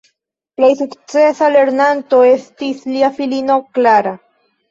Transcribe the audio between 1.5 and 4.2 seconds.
lernanto estis lia filino Clara.